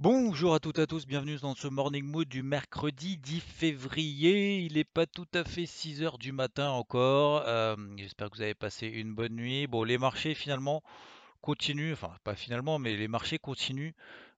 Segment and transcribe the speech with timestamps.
[0.00, 4.60] Bonjour à toutes et à tous, bienvenue dans ce Morning Mood du mercredi 10 février.
[4.60, 7.42] Il n'est pas tout à fait 6 heures du matin encore.
[7.48, 9.66] Euh, J'espère que vous avez passé une bonne nuit.
[9.66, 10.84] Bon, les marchés finalement
[11.40, 13.90] continuent, enfin pas finalement, mais les marchés continuent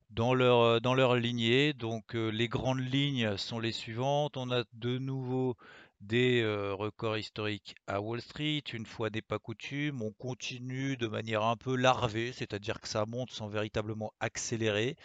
[0.09, 1.75] dans leur, euh, lignée.
[1.75, 4.39] Donc euh, les grandes lignes sont les suivantes.
[4.39, 5.59] On a de nouveau
[6.01, 6.43] des
[6.79, 8.63] records historiques à Wall Street.
[8.73, 13.05] Une fois n'est pas coutume, on continue de manière un peu larvée, c'est-à-dire que ça
[13.05, 14.97] monte sans véritablement accélérer.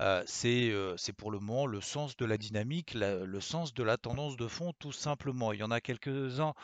[0.00, 3.82] Euh, c'est euh, c'est pour le moment le sens de la dynamique, le sens de
[3.82, 5.52] la tendance de fond, tout simplement.
[5.52, 6.54] Il y en a quelques-uns,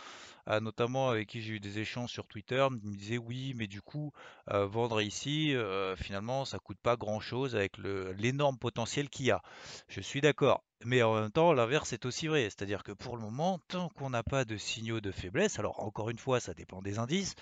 [0.48, 3.66] euh, notamment avec qui j'ai eu des échanges sur Twitter, qui me disaient oui, mais
[3.66, 4.12] du coup,
[4.48, 5.54] vendre ici,
[5.96, 9.42] finalement, ça coûte pas grand-chose avec l'énorme potentiel qu'il y a.
[9.88, 10.62] Je suis d'accord.
[10.84, 12.44] Mais en même temps, l'inverse est aussi vrai.
[12.44, 16.10] C'est-à-dire que pour le moment, tant qu'on n'a pas de signaux de faiblesse, alors encore
[16.10, 17.34] une fois, ça dépend des indices,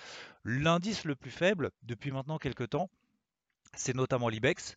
[0.44, 2.90] l'indice le plus faible depuis maintenant quelques temps,
[3.76, 4.76] c'est notamment l'IBEX.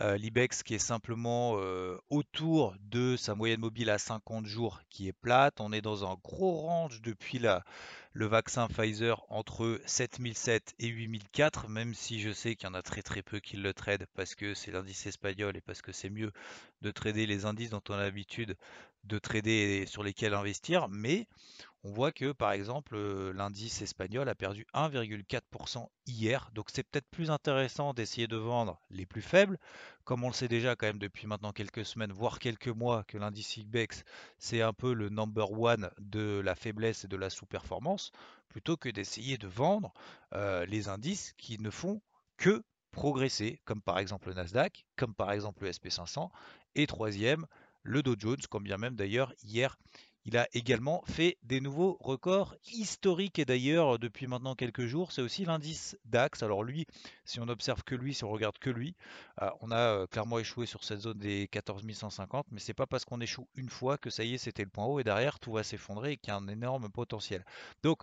[0.00, 5.06] Euh, L'IBEX qui est simplement euh, autour de sa moyenne mobile à 50 jours qui
[5.06, 5.60] est plate.
[5.60, 7.38] On est dans un gros range depuis
[8.12, 12.82] le vaccin Pfizer entre 7007 et 8004, même si je sais qu'il y en a
[12.82, 16.10] très très peu qui le tradent parce que c'est l'indice espagnol et parce que c'est
[16.10, 16.32] mieux
[16.82, 18.56] de trader les indices dont on a l'habitude
[19.04, 20.88] de trader et sur lesquels investir.
[20.88, 21.28] Mais
[21.84, 27.08] on voit que par exemple euh, l'indice espagnol a perdu 1,4% hier, donc c'est peut-être
[27.10, 29.58] plus intéressant d'essayer de vendre les plus faibles,
[30.04, 33.18] comme on le sait déjà quand même depuis maintenant quelques semaines, voire quelques mois, que
[33.18, 34.02] l'indice IBEX
[34.38, 38.12] c'est un peu le number one de la faiblesse et de la sous-performance,
[38.48, 39.92] plutôt que d'essayer de vendre
[40.32, 42.00] euh, les indices qui ne font
[42.38, 46.30] que progresser, comme par exemple le Nasdaq, comme par exemple le SP500,
[46.76, 47.46] et troisième,
[47.82, 49.76] le Dow Jones, quand bien même d'ailleurs hier
[50.24, 55.22] il a également fait des nouveaux records historiques et d'ailleurs depuis maintenant quelques jours, c'est
[55.22, 56.42] aussi l'indice DAX.
[56.42, 56.86] Alors lui,
[57.24, 58.94] si on observe que lui, si on regarde que lui,
[59.42, 62.86] euh, on a euh, clairement échoué sur cette zone des 14 150, mais c'est pas
[62.86, 65.38] parce qu'on échoue une fois que ça y est, c'était le point haut et derrière
[65.38, 67.44] tout va s'effondrer et qu'il y a un énorme potentiel.
[67.82, 68.02] Donc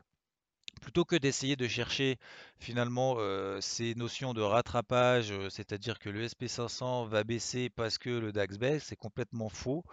[0.79, 2.17] plutôt que d'essayer de chercher
[2.59, 8.09] finalement euh, ces notions de rattrapage, euh, c'est-à-dire que le SP500 va baisser parce que
[8.09, 9.83] le DAX baisse, c'est complètement faux.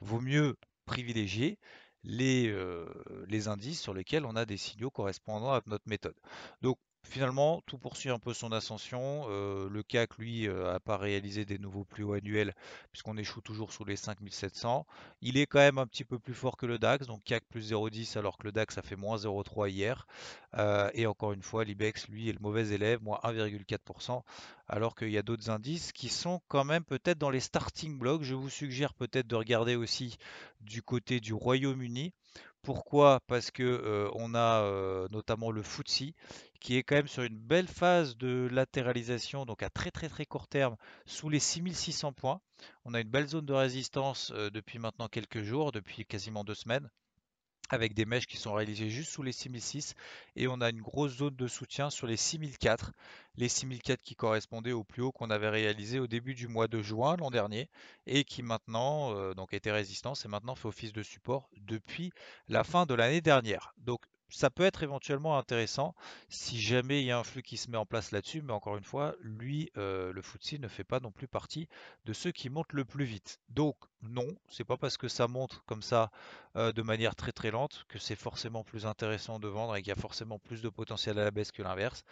[0.00, 0.56] Vaut mieux
[0.88, 1.58] privilégier
[2.04, 2.86] les, euh,
[3.28, 6.16] les indices sur lesquels on a des signaux correspondant à notre méthode.
[6.62, 9.26] Donc finalement, tout poursuit un peu son ascension.
[9.28, 12.54] Euh, le CAC, lui, n'a pas réalisé des nouveaux plus hauts annuels
[12.92, 14.86] puisqu'on échoue toujours sous les 5700.
[15.22, 17.72] Il est quand même un petit peu plus fort que le DAX, donc CAC plus
[17.72, 20.06] 0,10 alors que le DAX a fait moins 0,3 hier.
[20.56, 24.22] Euh, et encore une fois, l'IBEX, lui, est le mauvais élève, moins 1,4%,
[24.66, 28.22] alors qu'il y a d'autres indices qui sont quand même peut-être dans les starting blocks.
[28.22, 30.16] Je vous suggère peut-être de regarder aussi
[30.60, 32.12] du côté du Royaume-Uni.
[32.62, 33.20] Pourquoi?
[33.26, 36.12] Parce que on a notamment le FTSE
[36.60, 40.26] qui est quand même sur une belle phase de latéralisation, donc à très très très
[40.26, 40.76] court terme,
[41.06, 42.40] sous les 6600 points.
[42.84, 46.90] On a une belle zone de résistance depuis maintenant quelques jours, depuis quasiment deux semaines
[47.68, 49.94] avec des mèches qui sont réalisées juste sous les 6006
[50.36, 52.92] et on a une grosse zone de soutien sur les 6004,
[53.36, 56.82] les 6004 qui correspondaient au plus haut qu'on avait réalisé au début du mois de
[56.82, 57.68] juin l'an dernier
[58.06, 62.12] et qui maintenant euh, donc était résistant et maintenant fait office de support depuis
[62.48, 63.74] la fin de l'année dernière.
[63.78, 64.00] Donc
[64.30, 65.94] ça peut être éventuellement intéressant
[66.28, 68.76] si jamais il y a un flux qui se met en place là-dessus, mais encore
[68.76, 71.68] une fois, lui, euh, le FTSE ne fait pas non plus partie
[72.04, 73.40] de ceux qui montent le plus vite.
[73.48, 76.10] Donc non, c'est pas parce que ça monte comme ça
[76.54, 79.92] de manière très très lente que c'est forcément plus intéressant de vendre et qu'il y
[79.92, 82.02] a forcément plus de potentiel à la baisse que l'inverse.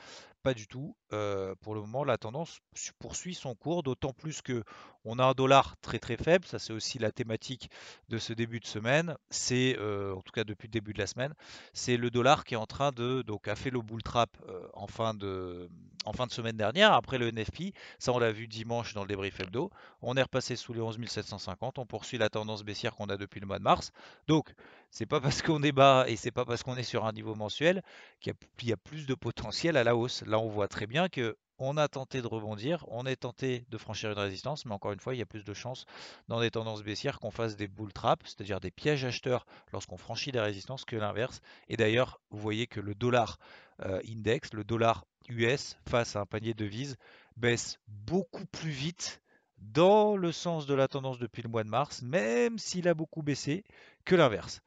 [0.42, 0.96] Pas du tout.
[1.08, 2.60] Pour le moment, la tendance
[2.99, 4.62] poursuit son cours, d'autant plus que
[5.05, 6.44] on a un dollar très très faible.
[6.44, 7.70] Ça, c'est aussi la thématique
[8.08, 9.16] de ce début de semaine.
[9.31, 11.34] C'est, en tout cas depuis le début de la semaine,
[11.72, 14.37] c'est le dollar qui est en train de, donc, a fait le bull trap
[14.75, 15.69] en fin de,
[16.06, 17.75] en fin de semaine dernière après le NFP.
[17.99, 19.70] Ça, on l'a vu dimanche dans le débrief hebdo.
[20.00, 21.79] On est repassé sous les 11 750.
[21.79, 23.93] On poursuit la tendance baissière qu'on a depuis le mois de mars.
[24.29, 24.55] Donc,
[24.91, 27.35] c'est pas parce qu'on est bas et c'est pas parce qu'on est sur un niveau
[27.35, 27.82] mensuel
[28.20, 30.23] qu'il y, a plus de potentiel à la hausse.
[30.23, 33.79] Là, on voit très bien que on a tenté de rebondir, on est tenté de
[33.79, 35.87] franchir une résistance, mais encore une fois, il y a plus de chances
[36.29, 40.32] dans des tendances baissières qu'on fasse des bull traps, c'est-à-dire des pièges acheteurs lorsqu'on franchit
[40.32, 41.41] des résistances que l'inverse.
[41.69, 43.38] Et d'ailleurs, vous voyez que le dollar
[43.81, 46.96] index, le dollar US face à un panier de devises,
[47.37, 49.20] baisse beaucoup plus vite
[49.58, 53.23] dans le sens de la tendance depuis le mois de mars, même s'il a beaucoup
[53.23, 53.64] baissé,
[54.05, 54.61] que l'inverse.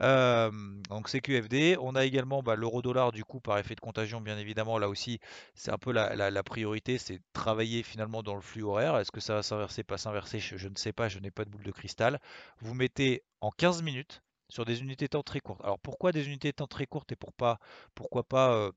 [0.00, 0.50] Euh,
[0.88, 1.76] donc c'est QFD.
[1.80, 4.78] On a également bah, l'euro-dollar du coup par effet de contagion, bien évidemment.
[4.78, 5.18] Là aussi,
[5.54, 8.96] c'est un peu la, priorité, c'est travailler finalement dans le flux horaire.
[8.98, 10.38] Est-ce que ça va s'inverser, pas s'inverser?
[10.38, 12.20] Je, ne sais pas, je n'ai pas de boule de cristal.
[12.60, 14.22] Vous mettez en 15 minutes
[14.54, 15.60] sur des unités de temps très courtes.
[15.64, 17.58] Alors pourquoi des unités de temps très courtes et pour pas,
[17.96, 18.70] pourquoi pas euh,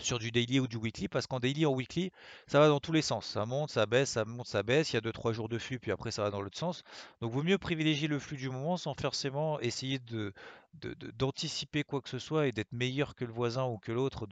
[0.00, 1.06] sur du daily ou du weekly?
[1.06, 2.10] Parce qu'en daily ou weekly
[2.46, 3.26] ça va dans tous les sens.
[3.26, 4.90] Ça monte ça baisse ça monte ça baisse.
[4.92, 6.82] Il y a 2-3 jours de flux puis après ça va dans l'autre sens.
[7.20, 10.32] Donc vaut mieux privilégier le flux du moment sans forcément essayer de
[10.74, 14.26] d'anticiper quoi que ce soit et d'être meilleur que le voisin ou que l'autre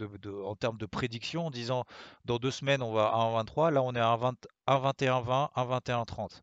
[0.45, 1.85] en termes de prédiction en disant
[2.25, 6.41] dans deux semaines on va à 1,23 là on est à 1,21,20 1,21,30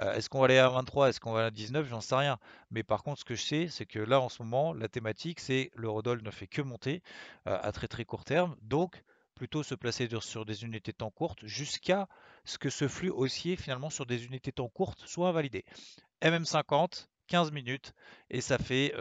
[0.00, 2.38] euh, est-ce qu'on va aller à 23 est-ce qu'on va à 19 j'en sais rien.
[2.70, 5.40] Mais par contre ce que je sais c'est que là en ce moment la thématique
[5.40, 7.02] c'est le Rodol ne fait que monter
[7.46, 8.56] euh, à très très court terme.
[8.62, 9.02] Donc
[9.34, 12.08] plutôt se placer sur des unités de temps courtes jusqu'à
[12.44, 15.64] ce que ce flux haussier finalement sur des unités de temps courtes soit validé.
[16.22, 17.92] MM50 15 minutes
[18.30, 18.92] et ça fait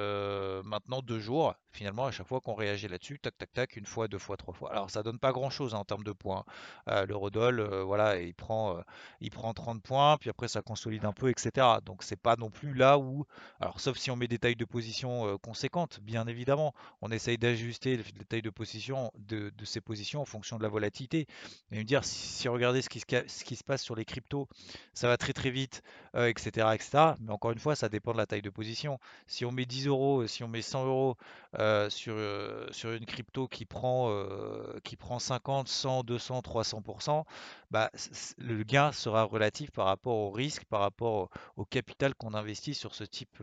[0.63, 4.07] maintenant deux jours finalement à chaque fois qu'on réagit là-dessus, tac tac tac, une fois,
[4.07, 4.72] deux fois, trois fois.
[4.72, 6.45] Alors ça donne pas grand-chose hein, en termes de points.
[6.88, 8.80] Euh, le Rodol, voilà, il prend,
[9.19, 11.68] il prend 30 points, puis après ça consolide un peu, etc.
[11.83, 13.25] Donc c'est pas non plus là où,
[13.60, 17.98] alors sauf si on met des tailles de position conséquentes, bien évidemment, on essaye d'ajuster
[17.98, 21.28] les tailles de position de, ces positions en fonction de la volatilité.
[21.71, 24.48] Et me dire si, regardez ce qui, ce qui se passe sur les cryptos,
[24.94, 25.81] ça va très très vite,
[26.16, 27.13] etc., etc.
[27.19, 29.00] Mais encore une fois, ça dépend la taille de position.
[29.27, 31.17] Si on met 10 euros, si on met 100 euros
[31.59, 37.25] euh, sur, euh, sur une crypto qui prend, euh, qui prend 50, 100, 200, 300%,
[37.71, 37.91] bah,
[38.38, 42.95] le gain sera relatif par rapport au risque, par rapport au, capital qu'on investit sur
[42.95, 43.41] ce type,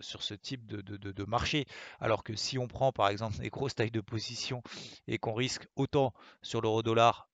[0.00, 1.66] sur ce type de, de, de, marché.
[2.00, 4.62] Alors que si on prend par exemple des grosses tailles de position
[5.08, 7.28] et qu'on risque autant sur l'euro dollar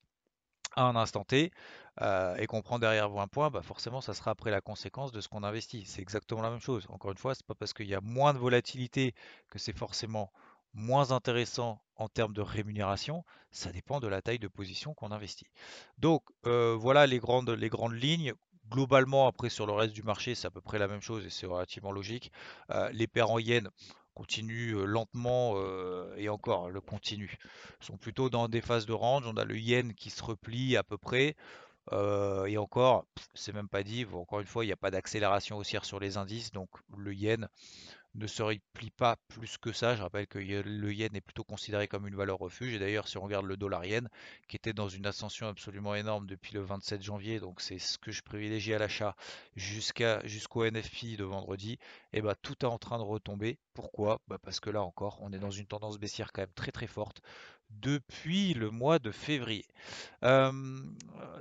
[0.84, 1.52] un instant T,
[2.00, 5.12] euh, et qu'on prend derrière vous un point, bah forcément, ça sera après la conséquence
[5.12, 5.84] de ce qu'on investit.
[5.84, 6.86] C'est exactement la même chose.
[6.90, 9.14] Encore une fois, c'est pas parce qu'il y a moins de volatilité
[9.48, 10.30] que c'est forcément
[10.74, 13.24] moins intéressant en termes de rémunération.
[13.50, 15.48] Ça dépend de la taille de position qu'on investit.
[15.98, 18.32] Donc euh, voilà les grandes, les grandes lignes.
[18.70, 21.30] Globalement, après sur le reste du marché, c'est à peu près la même chose et
[21.30, 22.30] c'est relativement logique.
[22.70, 23.66] Euh, les paires en yens
[24.18, 25.54] continuent lentement
[26.16, 27.38] et encore le continue.
[27.80, 29.22] sont plutôt dans des phases de range.
[29.26, 31.36] On a le yen qui se replie à peu près.
[31.92, 35.84] Et encore, c'est même pas dit, encore une fois, il n'y a pas d'accélération haussière
[35.84, 37.48] sur les indices, donc le yen
[38.14, 39.94] ne se replie pas plus que ça.
[39.96, 42.74] Je rappelle que le yen est plutôt considéré comme une valeur refuge.
[42.74, 44.08] Et d'ailleurs, si on regarde le dollar yen,
[44.48, 48.10] qui était dans une ascension absolument énorme depuis le 27 janvier, donc c'est ce que
[48.10, 49.14] je privilégie à l'achat
[49.56, 51.72] jusqu'à jusqu'au NFP de vendredi,
[52.12, 53.58] et eh bah tout est en train de retomber.
[53.74, 54.20] Pourquoi?
[54.28, 56.86] Bah Parce que là encore, on est dans une tendance baissière quand même très très
[56.86, 57.22] forte
[57.70, 59.64] depuis le mois de février.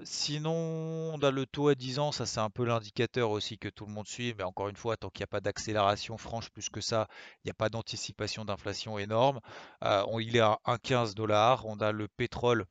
[0.04, 3.70] sinon, on a le taux à 10 ans, ça c'est un peu l'indicateur aussi que
[3.70, 6.50] tout le monde suit, mais encore une fois, tant qu'il n'y a pas d'accélération franche
[6.50, 7.08] plus que ça,
[7.44, 9.40] il n'y a pas d'anticipation d'inflation énorme.
[9.84, 12.66] Euh, il est à 1,15 dollars, on a le pétrole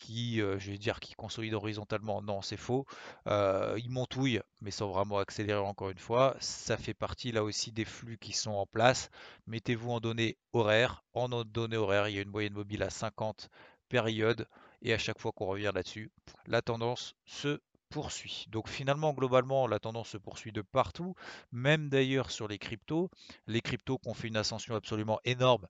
[0.00, 2.22] qui, euh, je vais dire, qui consolide horizontalement.
[2.22, 2.86] Non, c'est faux.
[3.28, 6.36] Euh, il montouille, mais sans vraiment accélérer encore une fois.
[6.40, 9.10] Ça fait partie là aussi des flux qui sont en place.
[9.46, 11.04] Mettez-vous en données horaires.
[11.14, 13.50] En données horaires, il y a une moyenne mobile à 50
[13.88, 14.48] périodes.
[14.82, 16.10] Et à chaque fois qu'on revient là-dessus,
[16.46, 17.60] la tendance se
[17.90, 18.46] poursuit.
[18.48, 21.14] Donc finalement, globalement, la tendance se poursuit de partout,
[21.52, 23.10] même d'ailleurs sur les cryptos.
[23.46, 25.66] Les cryptos qui ont fait une ascension absolument énorme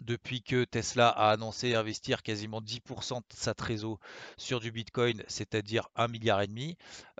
[0.00, 3.98] depuis que Tesla a annoncé investir quasiment 10% de sa trésor
[4.36, 6.40] sur du Bitcoin, c'est-à-dire 1 milliard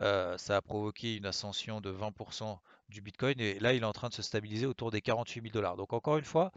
[0.01, 2.59] euh, ça a provoqué une ascension de 20%
[2.91, 5.53] du Bitcoin et là il est en train de se stabiliser autour des 48 000
[5.53, 5.77] dollars.
[5.77, 6.53] Donc encore une fois,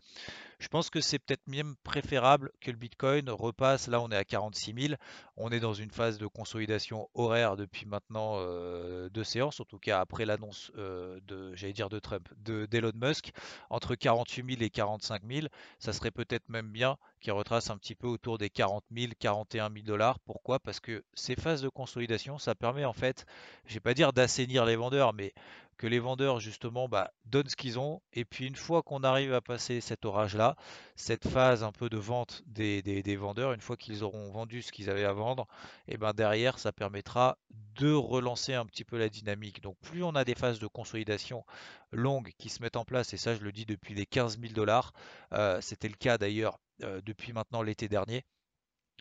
[0.63, 3.87] je pense que c'est peut-être même préférable que le Bitcoin repasse.
[3.87, 4.93] Là, on est à 46 000.
[5.35, 9.77] On est dans une phase de consolidation horaire depuis maintenant euh, deux séances, en tout
[9.77, 13.31] cas après l'annonce euh, de, j'allais dire de Trump, de d'Elon Musk,
[13.69, 15.47] entre 48 000 et 45 000.
[15.79, 19.69] Ça serait peut-être même bien qu'il retrace un petit peu autour des 40 000, 41
[19.69, 20.19] 000 dollars.
[20.19, 20.59] Pourquoi?
[20.59, 23.25] Parce que ces phases de consolidation, ça permet en fait,
[23.65, 25.33] je vais pas dire d'assainir les vendeurs, mais
[25.77, 28.01] que les vendeurs justement bah, donnent ce qu'ils ont.
[28.13, 30.55] Et puis une fois qu'on arrive à passer cet orage-là,
[30.95, 34.89] cette phase un peu de vente des, vendeurs, une fois qu'ils auront vendu ce qu'ils
[34.89, 35.47] avaient à vendre,
[35.87, 37.37] et ben derrière ça permettra
[37.75, 39.61] de relancer un petit peu la dynamique.
[39.61, 41.45] Donc plus on a des phases de consolidation
[41.91, 44.53] longues qui se mettent en place, et ça je le dis depuis les 15 000
[44.53, 44.93] dollars,
[45.33, 48.23] euh, c'était le cas d'ailleurs euh, depuis maintenant l'été dernier,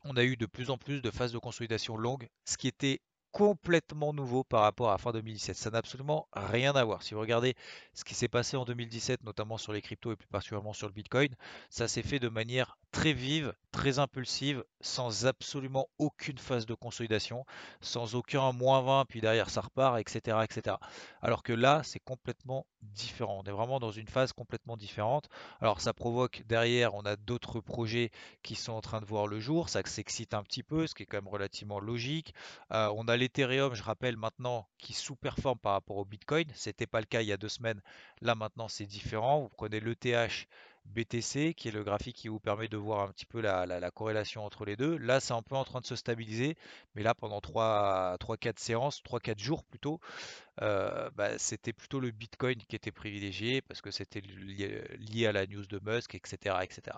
[0.05, 3.01] on a eu de plus en plus de phases de consolidation longues, ce qui était
[3.33, 5.57] complètement nouveau par rapport à fin 2017.
[5.57, 7.03] Ça n'a absolument rien à voir.
[7.03, 7.55] Si vous regardez
[7.95, 10.93] ce qui s'est passé en 2017, notamment sur les cryptos et plus particulièrement sur le
[10.93, 11.35] Bitcoin,
[11.71, 17.47] ça s'est fait de manière très vive, très impulsive, sans absolument aucune phase de consolidation,
[17.81, 20.39] sans aucun moins 20, puis derrière ça repart, etc.
[20.45, 20.77] etc.
[21.23, 23.41] Alors que là, c'est complètement différent.
[23.43, 25.29] On est vraiment dans une phase complètement différente.
[25.61, 28.11] Alors ça provoque derrière, on a d'autres projets
[28.43, 31.05] qui sont en train de voir le jour, ça s'excite un petit peu, ce qui
[31.05, 32.35] est quand même relativement logique.
[32.73, 36.47] Euh, on a l'Ethereum, je rappelle maintenant, qui sous-performe par rapport au Bitcoin.
[36.55, 37.81] C'était pas le cas il y a deux semaines.
[38.21, 39.43] Là maintenant, c'est différent.
[39.43, 40.49] Vous prenez l'ETH
[40.87, 44.45] BTC, qui est le graphique qui vous permet de voir un petit peu la, corrélation
[44.45, 44.97] entre les deux.
[44.97, 46.57] Là, c'est un peu en train de se stabiliser,
[46.97, 50.01] mais là, pendant 3-4 séances, 3-4 jours plutôt,
[50.61, 55.47] euh, bah, c'était plutôt le Bitcoin qui était privilégié parce que c'était lié, à la
[55.47, 56.97] news de Musk, etc., etc.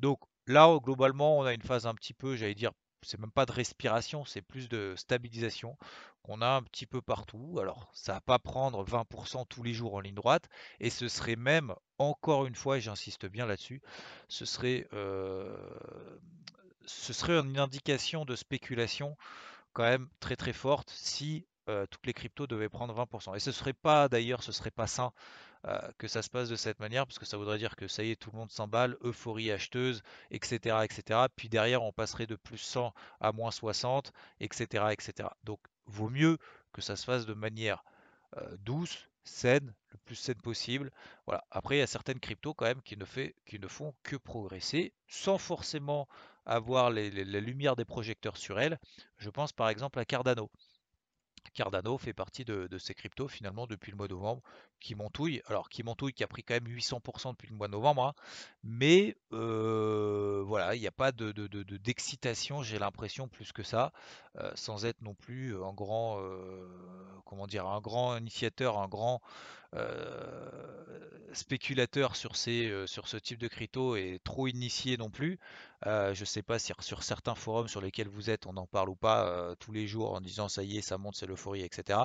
[0.00, 2.72] Donc là, globalement, on a une phase un petit peu, j'allais dire,
[3.02, 5.76] c'est même pas de respiration, c'est plus de stabilisation
[6.22, 7.58] qu'on a un petit peu partout.
[7.60, 10.48] Alors, ça va pas prendre 20% tous les jours en ligne droite,
[10.80, 13.82] et ce serait même, encore une fois, et j'insiste bien là-dessus,
[14.28, 15.56] ce serait, euh,
[16.86, 19.16] ce serait une indication de spéculation
[19.72, 23.36] quand même très très forte si euh, toutes les cryptos devaient prendre 20%.
[23.36, 25.12] Et ce serait pas d'ailleurs, ce serait pas sain
[25.98, 28.10] que ça se passe de cette manière, parce que ça voudrait dire que ça y
[28.10, 31.26] est, tout le monde s'emballe, euphorie acheteuse, etc., etc.
[31.36, 35.28] Puis derrière, on passerait de plus 100 à moins 60, etc., etc.
[35.44, 36.38] Donc, vaut mieux
[36.72, 37.84] que ça se fasse de manière
[38.36, 40.90] euh, douce, saine, le plus saine possible.
[41.26, 41.44] Voilà.
[41.50, 44.16] Après, il y a certaines cryptos quand même qui ne, fait, qui ne font que
[44.16, 46.08] progresser, sans forcément
[46.46, 48.78] avoir la lumière des projecteurs sur elles.
[49.18, 50.50] Je pense par exemple à Cardano.
[51.54, 54.42] Cardano fait partie de, ces cryptos finalement depuis le mois de novembre
[54.78, 55.42] qui montouille.
[55.46, 58.14] Alors qui montouille qui a pris quand même 800% depuis le mois de novembre, hein.
[58.62, 61.32] mais euh, voilà, il n'y a pas de,
[61.78, 63.92] d'excitation, j'ai l'impression plus que ça,
[64.36, 66.66] euh, sans être non plus un grand, euh,
[67.24, 69.20] comment dire, un grand initiateur, un grand
[71.32, 75.38] spéculateur sur, ces, sur ce type de crypto et trop initié non plus.
[75.84, 78.88] je ne sais pas si sur certains forums sur lesquels vous êtes, on en parle
[78.88, 82.00] ou pas tous les jours en disant ça y est, ça monte, c'est l'euphorie, etc.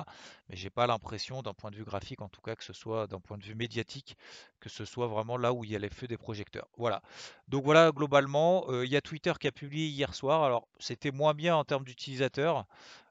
[0.48, 3.06] Mais j'ai pas l'impression, d'un point de vue graphique en tout cas, que ce soit
[3.06, 4.16] d'un point de vue médiatique,
[4.60, 6.68] que ce soit vraiment là où il y a les feux des projecteurs.
[6.76, 7.02] Voilà.
[7.48, 10.44] Donc voilà, globalement, il y a Twitter qui a publié hier soir.
[10.44, 12.64] Alors c'était moins bien en termes d'utilisateurs.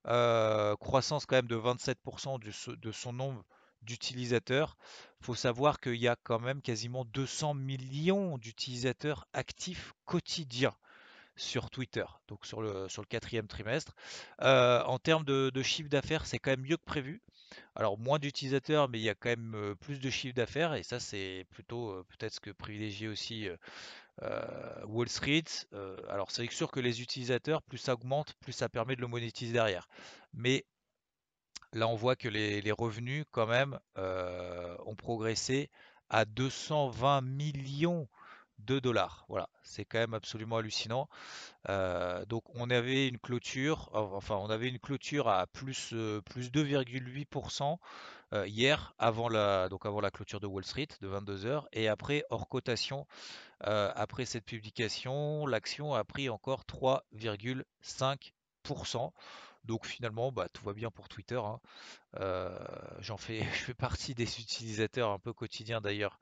[0.06, 2.40] croissance quand même de 27%
[2.80, 3.44] de son nombre
[3.86, 4.78] d'utilisateurs.
[5.22, 10.76] Il faut savoir qu'il y a quand même quasiment 200 millions d'utilisateurs actifs quotidiens
[11.36, 13.94] sur Twitter, donc sur le, sur le quatrième trimestre.
[14.42, 17.22] Euh, en termes de, chiffre d'affaires, c'est quand même mieux que prévu.
[17.76, 20.84] Alors moins d'utilisateurs, mais il y a quand même euh, plus de chiffre d'affaires, et
[20.84, 23.48] ça c'est plutôt euh, peut-être ce que privilégie aussi
[24.88, 25.44] Wall Street.
[26.10, 29.52] alors c'est sûr que les utilisateurs, plus ça augmente, plus ça permet de le monétiser
[29.52, 29.90] derrière.
[30.34, 30.66] Mais
[31.76, 35.70] Là, on voit que les, revenus, quand même, euh, ont progressé
[36.10, 38.08] à 220 millions
[38.60, 39.26] de dollars.
[39.28, 41.10] Voilà, c'est quand même absolument hallucinant.
[41.68, 46.50] Euh, donc, on avait une clôture, enfin, on avait une clôture à plus, euh, plus
[46.50, 47.78] 2,8%
[48.46, 52.48] hier, avant la, donc avant la clôture de Wall Street de 22h, et après, hors
[52.48, 53.06] cotation,
[53.60, 59.12] après cette publication, l'action a pris encore 3,5%.
[59.66, 61.40] Donc finalement, bah, tout va bien pour Twitter.
[61.44, 61.60] Hein.
[62.20, 62.58] Euh,
[63.00, 66.20] j'en fais, je fais partie des utilisateurs un peu quotidiens d'ailleurs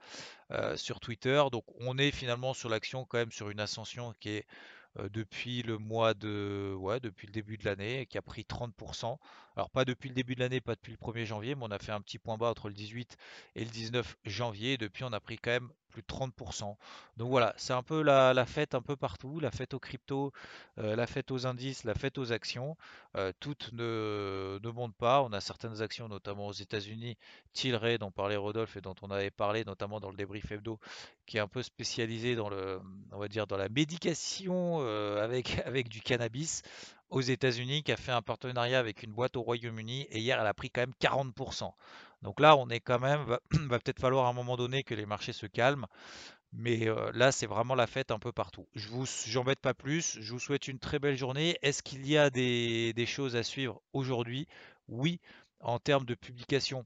[0.51, 1.43] euh, sur Twitter.
[1.51, 4.45] Donc on est finalement sur l'action quand même sur une ascension qui est
[4.99, 9.17] euh, depuis le mois de, ouais, depuis le début de l'année, qui a pris 30%.
[9.55, 11.79] Alors pas depuis le début de l'année, pas depuis le 1er janvier, mais on a
[11.79, 13.17] fait un petit point bas entre le 18
[13.55, 14.77] et le 19 janvier.
[14.77, 16.75] depuis, on a pris quand même plus de 30%.
[17.17, 20.33] Donc voilà, c'est un peu la, fête un peu partout, la fête aux cryptos,
[20.79, 22.75] euh, la fête aux indices, la fête aux actions.
[23.15, 25.21] Euh, toutes ne, ne montent pas.
[25.21, 27.15] On a certaines actions, notamment aux États-Unis,
[27.53, 30.79] Tilray dont parlait Rodolphe et dont on avait parlé notamment dans le débrief hebdo,
[31.27, 32.81] qui est un peu spécialisé dans le,
[33.11, 36.63] on va dire dans la médication euh, avec, avec du cannabis
[37.13, 40.47] aux États-Unis, qui a fait un partenariat avec une boîte au Royaume-Uni et hier elle
[40.47, 41.71] a pris quand même 40%.
[42.23, 44.95] Donc là, on est quand même, va, va peut-être falloir à un moment donné que
[44.95, 45.85] les marchés se calment.
[46.53, 48.67] Mais euh, là, c'est vraiment la fête un peu partout.
[48.75, 49.05] Je vous
[49.37, 50.17] embête pas plus.
[50.21, 51.57] Je vous souhaite une très belle journée.
[51.61, 54.47] Est-ce qu'il y a des, choses à suivre aujourd'hui?
[54.87, 55.19] Oui,
[55.59, 56.85] en termes de publication.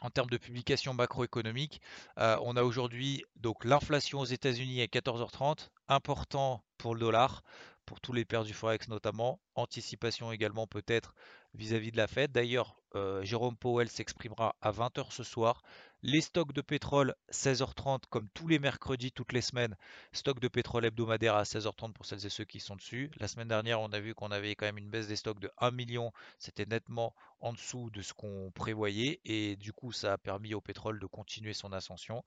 [0.00, 1.82] En termes de publication macroéconomique,
[2.18, 7.42] euh, on a aujourd'hui donc l'inflation aux États-Unis à 14h30, important pour le dollar,
[7.90, 9.40] pour tous les pairs du forex notamment.
[9.56, 11.12] Anticipation également peut-être
[11.54, 12.30] vis-à-vis de la Fed.
[12.30, 15.62] D'ailleurs, euh, Jérôme Powell s'exprimera à 20h ce soir.
[16.02, 19.76] Les stocks de pétrole, 16h30, comme tous les mercredis, toutes les semaines.
[20.12, 23.10] Stock de pétrole hebdomadaire à 16h30 pour celles et ceux qui sont dessus.
[23.18, 25.50] La semaine dernière, on a vu qu'on avait quand même une baisse des stocks de
[25.58, 26.10] 1 million.
[26.38, 29.20] C'était nettement en dessous de ce qu'on prévoyait.
[29.26, 32.24] Et du coup, ça a permis au pétrole de continuer son ascension.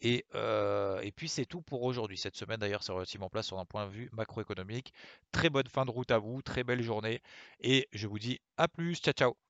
[0.00, 2.16] Et, euh, et puis c'est tout pour aujourd'hui.
[2.16, 4.94] Cette semaine d'ailleurs, c'est relativement plat sur un point de vue macroéconomique.
[5.30, 7.20] Très bonne fin de route à vous, très belle journée.
[7.60, 8.96] Et je vous dis à plus.
[8.96, 9.49] Ciao, ciao.